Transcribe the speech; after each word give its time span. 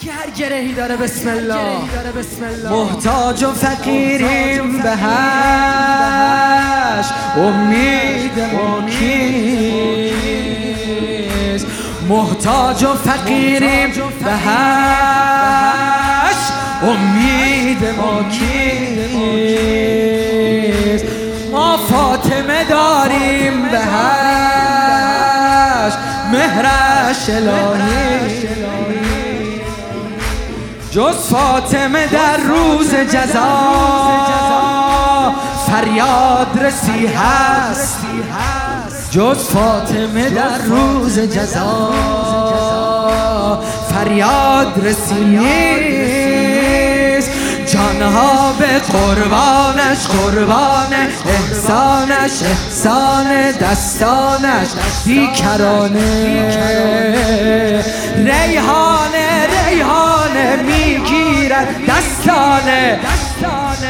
که 0.00 0.12
هر 0.12 0.30
گرهی 0.30 0.74
داره 0.74 0.96
بسم 0.96 1.28
الله. 1.28 1.78
محتاج 2.70 3.44
و 3.44 3.52
فقیریم 3.52 4.82
به 4.82 4.90
حشر 4.90 7.06
امید 7.36 8.40
ما 8.52 8.82
کیست. 8.90 10.06
محتاج 12.08 12.84
و 12.84 12.94
فقیریم 12.94 13.92
به 14.24 14.32
حشر 14.32 16.36
امید 16.82 17.84
ما 17.96 18.24
کیست. 18.30 18.54
ما 21.52 21.76
فاطمه 21.76 22.64
داریم 22.64 23.68
به 23.68 23.78
حشر 23.78 24.18
مهرش 26.32 27.30
الهی. 27.30 28.48
جز 30.90 31.14
فاطمه 31.30 32.06
در 32.06 32.36
روز 32.36 32.94
جزا. 32.94 33.74
فریاد 35.66 36.58
رسی 36.60 37.06
هست. 37.06 37.98
جز 39.10 39.48
فاطمه 39.48 40.30
در 40.30 40.58
روز 40.58 41.18
جزا. 41.18 41.92
فریاد 43.90 44.86
رسی 44.86 45.24
نیست. 45.24 47.30
جانها 47.66 48.52
به 48.52 48.78
قربانش 48.78 50.06
قربان 50.06 50.94
احسانش 51.26 52.42
احسان 52.42 53.50
دستانش. 53.50 54.68
بیکرانه. 55.04 57.07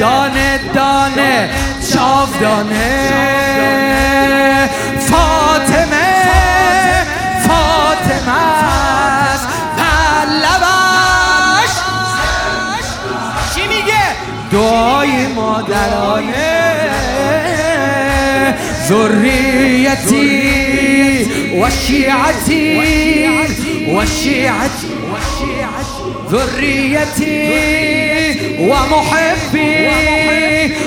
دانه 0.00 0.60
دانه 0.74 1.50
دانه. 2.40 3.08
فاطمه 5.00 6.08
فاطمه 7.48 8.32
است. 9.32 9.48
پلبش 9.78 11.74
چی 13.54 13.62
میگه؟ 13.68 14.04
دعای 14.52 15.26
مادرانه. 15.26 16.58
ذریتی 18.88 20.48
و 21.62 21.70
شیعتی. 21.70 22.78
و 22.78 22.82
شیعتی. 22.84 23.94
و 23.94 24.06
شیعتی. 24.06 24.98
ذریتی. 26.30 28.17
ومحبي 28.60 29.88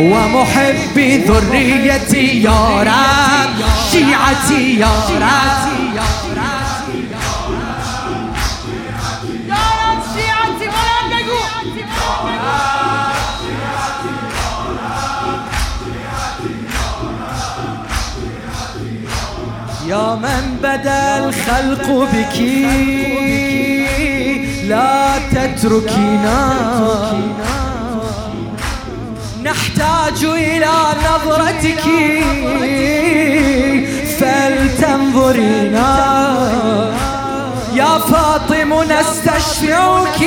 ومحبي 0.00 1.16
ذريتي 1.16 2.42
يا 2.42 2.82
رب 2.82 3.64
شيعتي 3.92 4.78
يا 4.80 4.90
رب. 5.20 5.72
يا 19.86 20.14
من 20.14 20.56
بدا 20.62 21.18
الخلق 21.28 22.08
بك 22.12 22.36
لا 24.72 25.18
تتركينا. 25.32 26.38
نحتاج 29.42 30.20
إلى 30.24 30.74
نظرتك. 31.06 31.84
فلتنظرينا. 34.18 35.90
يا 37.74 37.98
فاطم 37.98 38.70
نستشفعك. 38.82 40.20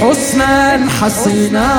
حسنا 0.00 0.88
حصينا 1.00 1.70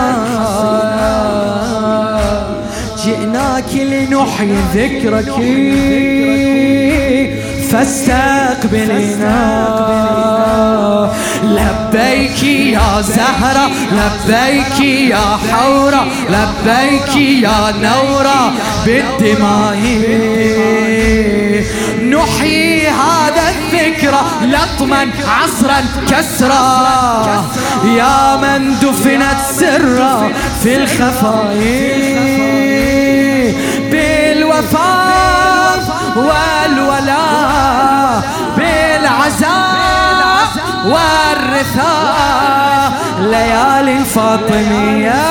جئناك 3.03 3.71
لنحيي 3.73 4.57
ذكرك. 4.75 5.37
فاستقبلنا. 7.81 9.31
لبيك 11.43 12.43
يا 12.43 13.01
زهرة 13.01 13.71
لبيك 13.91 14.79
يا 15.09 15.37
حورة 15.51 16.07
لبيك 16.29 17.15
يا 17.15 17.73
نورة 17.81 18.53
بالدماء. 18.85 19.77
نحيي 22.03 22.87
هذا 22.87 23.43
الذكرى 23.49 24.21
لطما 24.41 25.07
عصرا 25.27 25.81
كسرا. 26.09 27.45
يا 27.85 28.35
من 28.35 28.75
دفنت 28.81 29.37
سرا 29.59 30.29
في 30.63 30.75
الخفاء. 30.75 32.30
والرثاء 40.85 42.51
ليالي 43.19 43.99
فاطمية 44.05 45.21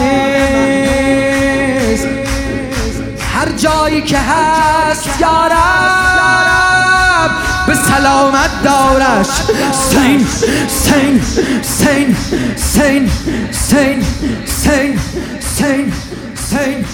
هر 3.34 3.48
جایی 3.56 4.02
که 4.02 4.18
هست 4.18 5.20
یارب 5.20 5.56
به 7.66 7.74
سلامت 7.74 8.50
دارش. 8.64 9.26
سین 9.72 10.26
سین 10.68 11.20
سین 11.62 12.16
سین 12.56 13.10
سین 13.50 14.02
سین 14.44 14.98
سین 15.40 15.92
سین. 16.34 16.84